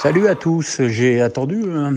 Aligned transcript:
Salut 0.00 0.28
à 0.28 0.36
tous, 0.36 0.80
j'ai 0.86 1.20
attendu 1.20 1.72
un 1.72 1.96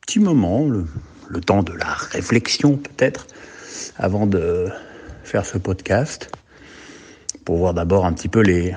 petit 0.00 0.18
moment, 0.18 0.64
le, 0.64 1.40
temps 1.42 1.62
de 1.62 1.74
la 1.74 1.92
réflexion 1.92 2.78
peut-être, 2.78 3.26
avant 3.98 4.26
de 4.26 4.70
faire 5.22 5.44
ce 5.44 5.58
podcast, 5.58 6.30
pour 7.44 7.58
voir 7.58 7.74
d'abord 7.74 8.06
un 8.06 8.14
petit 8.14 8.28
peu 8.28 8.40
les, 8.40 8.74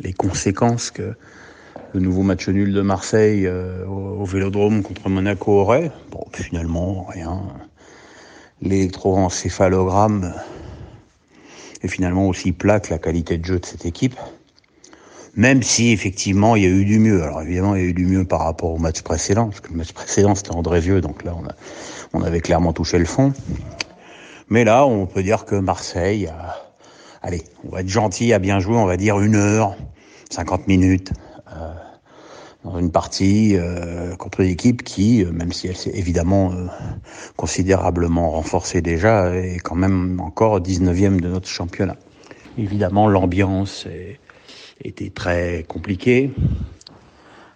les 0.00 0.12
conséquences 0.12 0.90
que 0.90 1.14
le 1.94 2.00
nouveau 2.00 2.22
match 2.22 2.50
nul 2.50 2.74
de 2.74 2.82
Marseille 2.82 3.46
euh, 3.46 3.86
au, 3.86 4.26
Vélodrome 4.26 4.82
contre 4.82 5.08
Monaco 5.08 5.50
aurait. 5.50 5.90
Bon, 6.10 6.26
finalement, 6.34 7.04
rien. 7.04 7.40
L'électroencéphalogramme 8.60 10.34
est 11.80 11.88
finalement 11.88 12.28
aussi 12.28 12.52
plat 12.52 12.78
que 12.78 12.90
la 12.90 12.98
qualité 12.98 13.38
de 13.38 13.46
jeu 13.46 13.58
de 13.58 13.64
cette 13.64 13.86
équipe. 13.86 14.16
Même 15.36 15.62
si 15.62 15.92
effectivement 15.92 16.56
il 16.56 16.62
y 16.62 16.66
a 16.66 16.70
eu 16.70 16.84
du 16.84 16.98
mieux. 16.98 17.22
Alors 17.22 17.42
évidemment 17.42 17.74
il 17.74 17.82
y 17.82 17.84
a 17.84 17.88
eu 17.88 17.94
du 17.94 18.06
mieux 18.06 18.24
par 18.24 18.40
rapport 18.40 18.72
au 18.72 18.78
match 18.78 19.02
précédent, 19.02 19.48
parce 19.48 19.60
que 19.60 19.70
le 19.70 19.76
match 19.76 19.92
précédent 19.92 20.34
c'était 20.34 20.52
André 20.52 20.80
Vieux, 20.80 21.00
donc 21.00 21.24
là 21.24 21.34
on, 21.36 21.44
a, 21.46 21.52
on 22.12 22.22
avait 22.22 22.40
clairement 22.40 22.72
touché 22.72 22.98
le 22.98 23.04
fond. 23.04 23.32
Mais 24.48 24.64
là 24.64 24.86
on 24.86 25.06
peut 25.06 25.22
dire 25.22 25.44
que 25.44 25.54
Marseille, 25.54 26.26
a, 26.26 26.56
allez, 27.22 27.42
on 27.64 27.70
va 27.70 27.80
être 27.80 27.88
gentil, 27.88 28.32
a 28.32 28.38
bien 28.38 28.58
joué, 28.58 28.76
on 28.76 28.86
va 28.86 28.96
dire 28.96 29.20
une 29.20 29.36
heure, 29.36 29.76
50 30.30 30.66
minutes. 30.66 31.12
Euh, 31.52 31.72
dans 32.64 32.78
une 32.78 32.90
partie 32.90 33.56
euh, 33.56 34.14
contre 34.16 34.40
une 34.40 34.50
équipe 34.50 34.82
qui, 34.82 35.24
euh, 35.24 35.32
même 35.32 35.52
si 35.52 35.66
elle 35.66 35.76
s'est 35.76 35.92
évidemment 35.94 36.52
euh, 36.52 36.66
considérablement 37.36 38.30
renforcée 38.30 38.82
déjà, 38.82 39.34
est 39.34 39.58
quand 39.58 39.76
même 39.76 40.20
encore 40.20 40.60
19e 40.60 41.20
de 41.20 41.28
notre 41.28 41.48
championnat. 41.48 41.96
Évidemment, 42.58 43.08
l'ambiance 43.08 43.86
était 44.82 45.10
très 45.10 45.64
compliquée. 45.68 46.32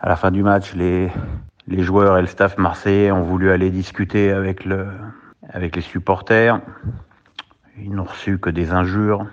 À 0.00 0.08
la 0.08 0.16
fin 0.16 0.30
du 0.30 0.42
match, 0.42 0.74
les, 0.74 1.10
les 1.66 1.82
joueurs 1.82 2.18
et 2.18 2.20
le 2.20 2.26
staff 2.26 2.58
marseillais 2.58 3.10
ont 3.10 3.22
voulu 3.22 3.50
aller 3.50 3.70
discuter 3.70 4.30
avec, 4.30 4.64
le, 4.64 4.86
avec 5.48 5.76
les 5.76 5.82
supporters. 5.82 6.60
Ils 7.80 7.92
n'ont 7.92 8.04
reçu 8.04 8.38
que 8.38 8.50
des 8.50 8.72
injures. 8.72 9.26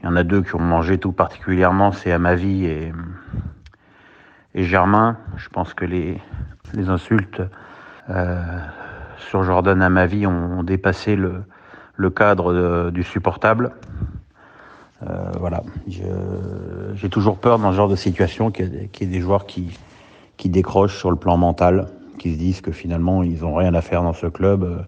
Il 0.00 0.06
y 0.06 0.08
en 0.08 0.16
a 0.16 0.22
deux 0.22 0.42
qui 0.42 0.54
ont 0.54 0.60
mangé 0.60 0.98
tout 0.98 1.12
particulièrement, 1.12 1.92
c'est 1.92 2.12
Amavi 2.12 2.66
et, 2.66 2.92
et 4.54 4.62
Germain. 4.62 5.16
Je 5.36 5.48
pense 5.48 5.74
que 5.74 5.84
les, 5.84 6.20
les 6.74 6.88
insultes 6.88 7.42
euh, 8.10 8.40
sur 9.16 9.42
Jordan 9.42 9.82
à 9.82 9.88
ma 9.88 10.06
vie 10.06 10.26
ont, 10.26 10.62
dépassé 10.62 11.16
le, 11.16 11.42
le 11.96 12.10
cadre 12.10 12.52
de, 12.52 12.90
du 12.90 13.02
supportable. 13.02 13.72
Euh, 15.06 15.30
voilà, 15.38 15.62
j'ai 15.86 17.08
toujours 17.08 17.38
peur 17.38 17.58
dans 17.58 17.70
ce 17.70 17.76
genre 17.76 17.88
de 17.88 17.96
situation 17.96 18.50
qu'il 18.50 18.66
y, 18.74 19.00
y, 19.00 19.04
ait 19.04 19.06
des 19.06 19.20
joueurs 19.20 19.46
qui, 19.46 19.78
qui 20.36 20.48
décrochent 20.48 20.98
sur 20.98 21.10
le 21.10 21.16
plan 21.16 21.36
mental, 21.36 21.86
qui 22.18 22.32
se 22.32 22.38
disent 22.38 22.60
que 22.60 22.72
finalement 22.72 23.22
ils 23.22 23.42
n'ont 23.42 23.54
rien 23.54 23.74
à 23.74 23.80
faire 23.80 24.02
dans 24.02 24.12
ce 24.12 24.26
club 24.26 24.64
euh, 24.64 24.78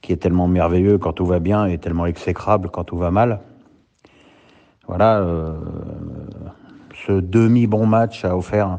qui 0.00 0.12
est 0.12 0.16
tellement 0.16 0.46
merveilleux 0.46 0.98
quand 0.98 1.12
tout 1.12 1.26
va 1.26 1.40
bien 1.40 1.66
et 1.66 1.78
tellement 1.78 2.06
exécrable 2.06 2.70
quand 2.70 2.84
tout 2.84 2.98
va 2.98 3.10
mal. 3.10 3.40
Voilà, 4.86 5.18
euh, 5.18 5.54
ce 7.06 7.12
demi-bon 7.12 7.86
match 7.86 8.24
a 8.24 8.36
offert 8.36 8.78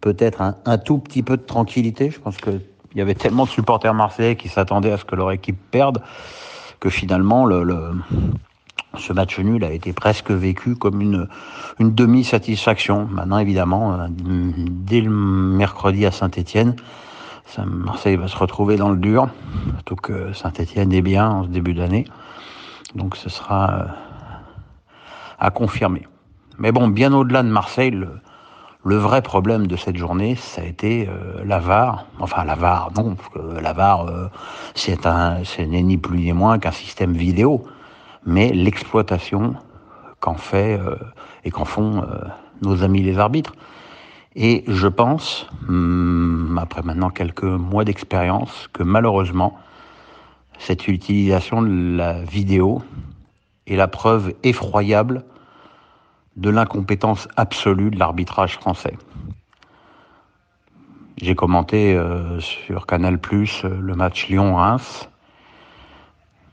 peut-être 0.00 0.42
un, 0.42 0.56
un, 0.64 0.78
tout 0.78 0.98
petit 0.98 1.22
peu 1.22 1.36
de 1.36 1.42
tranquillité. 1.42 2.10
Je 2.10 2.18
pense 2.18 2.36
qu'il 2.38 2.60
y 2.96 3.00
avait 3.00 3.14
tellement 3.14 3.44
de 3.44 3.50
supporters 3.50 3.94
marseillais 3.94 4.34
qui 4.34 4.48
s'attendaient 4.48 4.90
à 4.90 4.96
ce 4.96 5.04
que 5.04 5.14
leur 5.14 5.30
équipe 5.30 5.58
perde 5.70 6.02
que 6.80 6.90
finalement 6.90 7.46
le, 7.46 7.62
le, 7.62 7.92
ce 8.98 9.12
match 9.12 9.38
nul 9.38 9.64
a 9.64 9.70
été 9.70 9.92
presque 9.92 10.30
vécu 10.30 10.76
comme 10.76 11.00
une, 11.00 11.28
demi-satisfaction. 11.78 13.06
Maintenant, 13.10 13.38
évidemment, 13.38 14.06
dès 14.08 15.00
le 15.00 15.10
mercredi 15.10 16.06
à 16.06 16.10
Saint-Etienne, 16.10 16.76
Marseille 17.64 18.16
va 18.16 18.28
se 18.28 18.36
retrouver 18.36 18.76
dans 18.76 18.90
le 18.90 18.96
dur, 18.96 19.28
surtout 19.74 19.96
que 19.96 20.32
Saint-Etienne 20.32 20.92
est 20.92 21.02
bien 21.02 21.28
en 21.28 21.44
ce 21.44 21.48
début 21.48 21.74
d'année. 21.74 22.04
Donc 22.94 23.16
ce 23.16 23.28
sera 23.28 23.86
à 25.38 25.50
confirmer. 25.50 26.06
Mais 26.58 26.72
bon, 26.72 26.88
bien 26.88 27.12
au-delà 27.12 27.42
de 27.42 27.48
Marseille, 27.48 27.90
le, 27.90 28.96
vrai 28.96 29.20
problème 29.20 29.66
de 29.66 29.76
cette 29.76 29.96
journée, 29.96 30.36
ça 30.36 30.62
a 30.62 30.64
été 30.64 31.08
euh, 31.08 31.44
la. 31.44 32.06
Enfin, 32.20 32.44
la 32.44 32.54
VAR, 32.54 32.90
non, 32.96 33.14
parce 33.14 33.28
que 33.28 33.60
la 33.60 33.72
VAR, 33.72 34.06
euh, 34.06 34.28
c'est 34.74 35.06
un, 35.06 35.44
ce 35.44 35.62
n'est 35.62 35.82
ni 35.82 35.98
plus 35.98 36.18
ni 36.18 36.32
moins 36.32 36.58
qu'un 36.58 36.72
système 36.72 37.12
vidéo, 37.12 37.66
mais 38.26 38.52
l'exploitation 38.52 39.54
qu'en 40.20 40.34
fait 40.34 40.78
euh, 40.78 40.96
et 41.44 41.50
qu'en 41.50 41.64
font 41.64 42.02
euh, 42.02 42.24
nos 42.62 42.82
amis 42.82 43.02
les 43.02 43.18
arbitres. 43.18 43.54
Et 44.34 44.64
je 44.66 44.88
pense, 44.88 45.46
hum, 45.68 46.58
après 46.60 46.82
maintenant 46.82 47.08
quelques 47.08 47.44
mois 47.44 47.84
d'expérience, 47.84 48.68
que 48.72 48.82
malheureusement, 48.82 49.58
cette 50.58 50.88
utilisation 50.88 51.62
de 51.62 51.96
la 51.96 52.22
vidéo 52.22 52.82
est 53.66 53.76
la 53.76 53.88
preuve 53.88 54.34
effroyable 54.42 55.24
de 56.36 56.50
l'incompétence 56.50 57.28
absolue 57.36 57.90
de 57.90 57.98
l'arbitrage 57.98 58.54
français. 58.54 58.96
J'ai 61.16 61.34
commenté 61.34 61.94
euh, 61.94 62.40
sur 62.40 62.86
Canal 62.86 63.18
Plus 63.18 63.64
euh, 63.64 63.70
le 63.80 63.94
match 63.94 64.28
Lyon-Reims. 64.28 65.08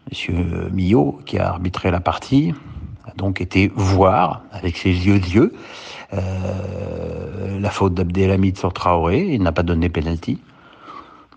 Monsieur 0.09 0.69
Millot, 0.71 1.19
qui 1.25 1.39
a 1.39 1.49
arbitré 1.49 1.91
la 1.91 1.99
partie, 1.99 2.53
a 3.05 3.11
donc 3.15 3.41
été 3.41 3.71
voir 3.75 4.41
avec 4.51 4.77
ses 4.77 4.89
yeux 4.89 5.19
d'yeux 5.19 5.53
euh, 6.13 7.59
la 7.59 7.69
faute 7.69 7.93
d'Abdelhamid 7.93 8.57
sur 8.57 8.73
Traoré. 8.73 9.33
Il 9.33 9.41
n'a 9.41 9.51
pas 9.51 9.63
donné 9.63 9.89
penalty. 9.89 10.39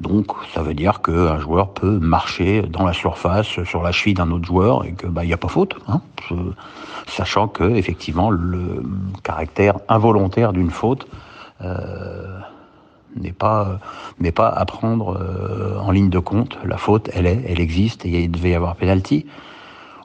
Donc 0.01 0.33
ça 0.53 0.63
veut 0.63 0.75
dire 0.75 1.01
qu'un 1.01 1.39
joueur 1.39 1.73
peut 1.73 1.99
marcher 1.99 2.63
dans 2.63 2.85
la 2.85 2.93
surface 2.93 3.63
sur 3.65 3.83
la 3.83 3.93
cheville 3.93 4.15
d'un 4.15 4.31
autre 4.31 4.45
joueur 4.45 4.85
et 4.85 4.93
que 4.93 5.07
bah 5.07 5.25
n'y 5.25 5.33
a 5.33 5.39
pas 5.39 5.49
faute, 5.49 5.75
hein, 5.89 6.03
sachant 7.07 7.49
que 7.49 7.65
effectivement 7.65 8.31
le 8.31 8.83
caractère 9.23 9.79
involontaire 9.89 10.53
d'une 10.53 10.71
faute 10.71 11.07
euh, 11.63 12.41
n'est 13.17 13.33
pas 13.33 13.79
n'est 14.21 14.33
pas 14.33 14.49
à 14.49 14.65
prendre 14.65 15.19
euh, 15.21 15.79
en 15.79 15.91
ligne 15.91 16.11
de 16.11 16.19
compte. 16.19 16.59
La 16.65 16.77
faute, 16.77 17.11
elle 17.15 17.27
est, 17.27 17.45
elle 17.49 17.61
existe 17.61 18.07
et 18.07 18.23
il 18.25 18.31
devait 18.31 18.51
y 18.51 18.55
avoir 18.55 18.77
penalty. 18.77 19.27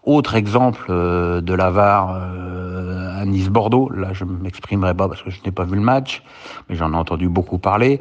Autre 0.03 0.33
exemple 0.35 0.85
euh, 0.89 1.41
de 1.41 1.53
la 1.53 1.69
VAR 1.69 2.15
euh, 2.15 3.21
à 3.21 3.25
Nice-Bordeaux, 3.25 3.91
là 3.91 4.13
je 4.13 4.25
m'exprimerai 4.25 4.95
pas 4.95 5.07
parce 5.07 5.21
que 5.21 5.29
je 5.29 5.39
n'ai 5.45 5.51
pas 5.51 5.63
vu 5.63 5.75
le 5.75 5.81
match, 5.81 6.23
mais 6.67 6.75
j'en 6.75 6.93
ai 6.93 6.95
entendu 6.95 7.29
beaucoup 7.29 7.59
parler. 7.59 7.99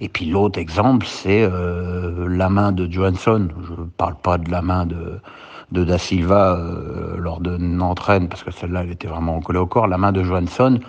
Et 0.00 0.08
puis 0.08 0.26
l'autre 0.26 0.58
exemple, 0.58 1.06
c'est 1.06 1.42
euh, 1.42 2.26
la 2.28 2.48
main 2.48 2.72
de 2.72 2.90
Johansson. 2.90 3.48
Je 3.68 3.72
ne 3.72 3.86
parle 3.86 4.16
pas 4.16 4.36
de 4.36 4.50
la 4.50 4.60
main 4.60 4.84
de, 4.86 5.20
de 5.70 5.84
Da 5.84 5.96
Silva 5.96 6.56
euh, 6.56 7.16
lors 7.18 7.40
d'une 7.40 7.80
entraîne, 7.80 8.28
parce 8.28 8.42
que 8.42 8.50
celle-là, 8.50 8.82
elle 8.82 8.90
était 8.90 9.06
vraiment 9.06 9.40
collée 9.40 9.60
au 9.60 9.66
corps. 9.66 9.86
La 9.86 9.98
main 9.98 10.10
de 10.10 10.24
Johansson, 10.24 10.80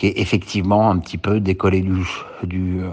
qui 0.00 0.06
est 0.06 0.18
effectivement 0.18 0.90
un 0.90 0.96
petit 0.96 1.18
peu 1.18 1.40
décollée 1.40 1.82
du, 1.82 2.06
du, 2.42 2.80
euh, 2.80 2.88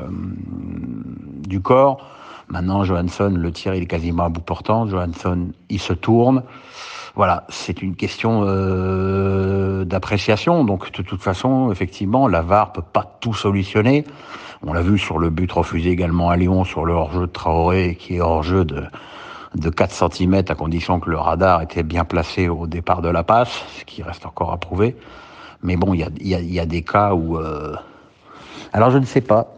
du 1.48 1.62
corps. 1.62 2.06
Maintenant, 2.50 2.84
Johansson, 2.84 3.34
le 3.34 3.50
tir, 3.54 3.74
il 3.76 3.84
est 3.84 3.88
quasiment 3.88 4.26
à 4.26 4.30
bout 4.30 4.42
portant. 4.42 4.86
Johansson, 4.88 5.52
il 5.70 5.80
se 5.80 5.94
tourne. 5.94 6.44
Voilà, 7.16 7.46
c'est 7.48 7.82
une 7.82 7.96
question 7.96 8.42
euh, 8.44 9.86
d'appréciation. 9.86 10.66
Donc, 10.66 10.92
de 10.92 11.02
toute 11.02 11.22
façon, 11.22 11.72
effectivement, 11.72 12.28
la 12.28 12.42
VAR 12.42 12.74
peut 12.74 12.82
pas 12.82 13.18
tout 13.22 13.34
solutionner. 13.34 14.04
On 14.66 14.74
l'a 14.74 14.82
vu 14.82 14.98
sur 14.98 15.18
le 15.18 15.30
but 15.30 15.50
refusé 15.50 15.90
également 15.90 16.30
à 16.30 16.36
Lyon, 16.36 16.66
sur 16.66 16.84
le 16.84 16.92
hors-jeu 16.92 17.22
de 17.22 17.32
Traoré, 17.32 17.96
qui 17.98 18.18
est 18.18 18.22
hors-jeu 18.22 18.66
de, 18.66 18.84
de 19.56 19.70
4 19.70 20.12
cm, 20.12 20.44
à 20.50 20.56
condition 20.56 21.00
que 21.00 21.10
le 21.10 21.18
radar 21.18 21.62
était 21.62 21.84
bien 21.84 22.04
placé 22.04 22.50
au 22.50 22.68
départ 22.68 23.02
de 23.02 23.08
la 23.08 23.24
passe, 23.24 23.64
ce 23.80 23.86
qui 23.86 24.04
reste 24.04 24.26
encore 24.26 24.52
à 24.52 24.58
prouver. 24.58 24.98
Mais 25.64 25.76
bon, 25.76 25.94
il 25.94 26.00
y 26.00 26.36
a, 26.36 26.40
y, 26.40 26.60
a, 26.60 26.66
des 26.66 26.84
cas 26.84 27.14
où... 27.14 27.38
Euh... 27.38 27.76
Alors, 28.74 28.92
je 28.92 28.98
ne 28.98 29.06
sais 29.06 29.22
pas. 29.22 29.56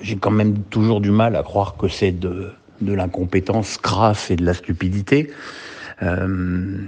J'ai 0.00 0.16
quand 0.16 0.30
même 0.30 0.62
toujours 0.64 1.00
du 1.00 1.10
mal 1.10 1.36
à 1.36 1.42
croire 1.42 1.76
que 1.76 1.88
c'est 1.88 2.12
de, 2.12 2.52
de 2.80 2.92
l'incompétence 2.92 3.76
crasse 3.76 4.30
et 4.30 4.36
de 4.36 4.44
la 4.44 4.54
stupidité. 4.54 5.30
Euh, 6.02 6.78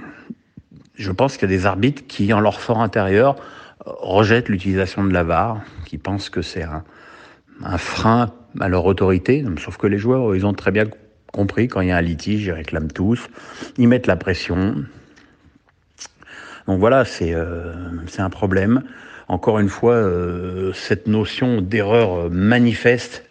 je 0.94 1.12
pense 1.12 1.36
qu'il 1.36 1.50
y 1.50 1.54
a 1.54 1.56
des 1.56 1.66
arbitres 1.66 2.02
qui, 2.06 2.32
en 2.32 2.40
leur 2.40 2.60
fort 2.60 2.80
intérieur, 2.80 3.36
rejettent 3.84 4.48
l'utilisation 4.48 5.04
de 5.04 5.12
la 5.12 5.24
VAR, 5.24 5.60
qui 5.84 5.98
pensent 5.98 6.30
que 6.30 6.42
c'est 6.42 6.62
un, 6.62 6.84
un, 7.64 7.78
frein 7.78 8.30
à 8.60 8.68
leur 8.68 8.84
autorité. 8.86 9.44
Sauf 9.58 9.76
que 9.76 9.86
les 9.86 9.98
joueurs, 9.98 10.34
ils 10.34 10.46
ont 10.46 10.54
très 10.54 10.70
bien 10.70 10.86
compris 11.32 11.68
quand 11.68 11.80
il 11.80 11.88
y 11.88 11.90
a 11.90 11.96
un 11.96 12.02
litige, 12.02 12.44
ils 12.44 12.52
réclament 12.52 12.92
tous, 12.92 13.28
ils 13.78 13.88
mettent 13.88 14.06
la 14.06 14.16
pression. 14.16 14.76
Donc 16.66 16.78
voilà, 16.78 17.04
c'est 17.04 17.34
euh, 17.34 17.72
un 18.18 18.30
problème. 18.30 18.82
Encore 19.28 19.58
une 19.58 19.68
fois, 19.68 19.94
euh, 19.94 20.72
cette 20.72 21.06
notion 21.06 21.60
d'erreur 21.60 22.30
manifeste 22.30 23.24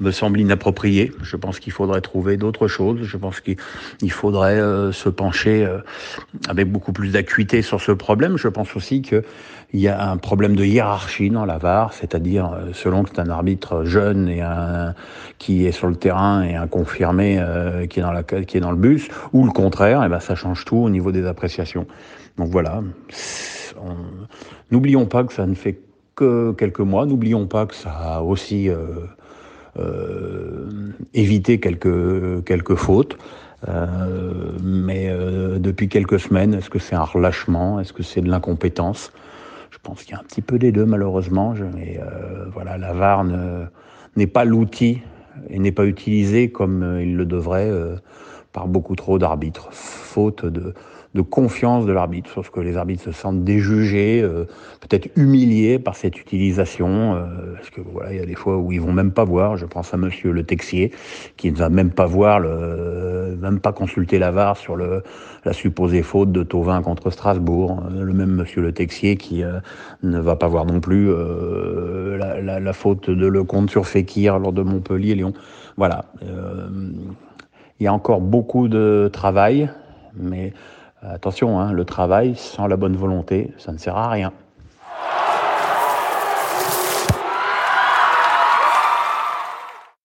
me 0.00 0.10
semble 0.10 0.40
inapproprié. 0.40 1.12
Je 1.22 1.36
pense 1.36 1.58
qu'il 1.60 1.72
faudrait 1.72 2.00
trouver 2.00 2.36
d'autres 2.36 2.68
choses. 2.68 3.02
Je 3.02 3.16
pense 3.16 3.40
qu'il 3.40 4.12
faudrait 4.12 4.60
euh, 4.60 4.92
se 4.92 5.08
pencher 5.08 5.64
euh, 5.64 5.78
avec 6.48 6.70
beaucoup 6.70 6.92
plus 6.92 7.10
d'acuité 7.10 7.62
sur 7.62 7.80
ce 7.80 7.92
problème. 7.92 8.36
Je 8.36 8.48
pense 8.48 8.76
aussi 8.76 9.02
qu'il 9.02 9.22
y 9.74 9.88
a 9.88 10.10
un 10.10 10.16
problème 10.16 10.56
de 10.56 10.64
hiérarchie 10.64 11.30
dans 11.30 11.44
la 11.44 11.58
VAR, 11.58 11.92
c'est-à-dire 11.92 12.52
euh, 12.52 12.72
selon 12.72 13.02
que 13.02 13.10
c'est 13.14 13.20
un 13.20 13.30
arbitre 13.30 13.84
jeune 13.84 14.28
et 14.28 14.40
un 14.40 14.94
qui 15.38 15.66
est 15.66 15.72
sur 15.72 15.88
le 15.88 15.96
terrain 15.96 16.42
et 16.42 16.54
un 16.54 16.66
confirmé 16.66 17.40
qui 17.88 18.00
est 18.00 18.02
dans 18.02 18.12
la 18.12 18.22
qui 18.22 18.56
est 18.56 18.60
dans 18.60 18.72
le 18.72 18.76
bus, 18.76 19.08
ou 19.32 19.44
le 19.44 19.52
contraire, 19.52 20.02
et 20.02 20.06
eh 20.06 20.08
ben 20.08 20.20
ça 20.20 20.34
change 20.34 20.64
tout 20.64 20.76
au 20.76 20.90
niveau 20.90 21.12
des 21.12 21.26
appréciations. 21.26 21.86
Donc 22.36 22.48
voilà. 22.48 22.82
N'oublions 24.70 25.06
pas 25.06 25.24
que 25.24 25.32
ça 25.32 25.46
ne 25.46 25.54
fait 25.54 25.78
que 26.18 26.52
quelques 26.52 26.80
mois. 26.80 27.06
N'oublions 27.06 27.46
pas 27.46 27.66
que 27.66 27.74
ça 27.74 27.90
a 27.90 28.22
aussi 28.22 28.68
euh, 28.68 29.06
éviter 31.14 31.60
quelques, 31.60 32.44
quelques 32.44 32.74
fautes. 32.74 33.16
Euh, 33.68 34.52
mais 34.62 35.08
euh, 35.08 35.58
depuis 35.58 35.88
quelques 35.88 36.20
semaines, 36.20 36.54
est-ce 36.54 36.70
que 36.70 36.78
c'est 36.78 36.94
un 36.94 37.02
relâchement? 37.02 37.80
Est-ce 37.80 37.92
que 37.92 38.02
c'est 38.02 38.20
de 38.20 38.30
l'incompétence? 38.30 39.12
Je 39.70 39.78
pense 39.82 40.02
qu'il 40.02 40.12
y 40.12 40.14
a 40.14 40.20
un 40.20 40.24
petit 40.24 40.42
peu 40.42 40.58
des 40.58 40.72
deux, 40.72 40.84
malheureusement. 40.84 41.54
Mais 41.74 42.00
voilà, 42.52 42.78
la 42.78 42.92
VAR 42.92 43.24
n'est 44.16 44.26
pas 44.26 44.44
l'outil 44.44 45.02
et 45.50 45.58
n'est 45.58 45.72
pas 45.72 45.84
utilisé 45.84 46.50
comme 46.50 46.98
il 47.00 47.16
le 47.16 47.24
devrait 47.24 47.70
par 48.52 48.66
beaucoup 48.66 48.96
trop 48.96 49.18
d'arbitres, 49.18 49.68
faute 49.70 50.44
de, 50.44 50.74
de 51.14 51.22
confiance 51.22 51.86
de 51.86 51.92
l'arbitre, 51.92 52.30
sauf 52.30 52.50
que 52.50 52.60
les 52.60 52.76
arbitres 52.76 53.02
se 53.02 53.12
sentent 53.12 53.42
déjugés, 53.42 54.20
euh, 54.22 54.44
peut-être 54.80 55.08
humiliés 55.16 55.78
par 55.78 55.96
cette 55.96 56.20
utilisation, 56.20 57.14
euh, 57.14 57.54
parce 57.54 57.70
que 57.70 57.80
voilà, 57.80 58.12
il 58.12 58.18
y 58.18 58.22
a 58.22 58.26
des 58.26 58.34
fois 58.34 58.58
où 58.58 58.72
ils 58.72 58.80
vont 58.80 58.92
même 58.92 59.12
pas 59.12 59.24
voir. 59.24 59.56
Je 59.56 59.64
pense 59.64 59.94
à 59.94 59.96
Monsieur 59.96 60.32
Le 60.32 60.44
Texier 60.44 60.92
qui 61.38 61.50
ne 61.50 61.56
va 61.56 61.70
même 61.70 61.90
pas 61.90 62.04
voir, 62.04 62.40
le, 62.40 63.38
même 63.40 63.58
pas 63.58 63.72
consulter 63.72 64.18
la 64.18 64.30
VAR 64.30 64.58
sur 64.58 64.76
le, 64.76 65.02
la 65.44 65.54
supposée 65.54 66.02
faute 66.02 66.30
de 66.30 66.42
Tovin 66.42 66.82
contre 66.82 67.10
Strasbourg. 67.10 67.82
Le 67.98 68.12
même 68.12 68.30
Monsieur 68.30 68.60
Le 68.60 68.72
Texier 68.72 69.16
qui 69.16 69.42
euh, 69.42 69.60
ne 70.02 70.20
va 70.20 70.36
pas 70.36 70.48
voir 70.48 70.66
non 70.66 70.80
plus 70.80 71.08
la, 72.18 72.40
la, 72.40 72.60
la, 72.60 72.72
faute 72.74 73.08
de 73.08 73.26
Lecomte 73.26 73.70
sur 73.70 73.86
Fekir 73.86 74.38
lors 74.38 74.52
de 74.52 74.62
Montpellier-Lyon. 74.62 75.32
Voilà. 75.76 76.04
il 77.80 77.84
y 77.84 77.86
a 77.86 77.92
encore 77.92 78.20
beaucoup 78.20 78.68
de 78.68 79.08
travail, 79.12 79.70
mais 80.16 80.52
Attention, 81.02 81.60
hein, 81.60 81.72
le 81.72 81.84
travail 81.84 82.34
sans 82.34 82.66
la 82.66 82.76
bonne 82.76 82.96
volonté, 82.96 83.52
ça 83.56 83.72
ne 83.72 83.78
sert 83.78 83.96
à 83.96 84.08
rien. 84.08 84.32